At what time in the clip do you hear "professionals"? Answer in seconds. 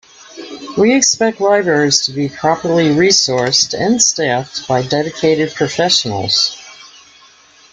5.53-6.57